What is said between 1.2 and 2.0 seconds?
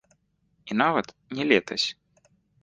не летась.